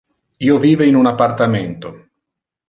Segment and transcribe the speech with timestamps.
[0.45, 1.93] Io vive in un appartamento.